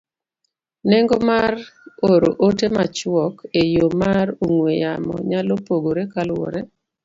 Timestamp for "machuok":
2.75-3.35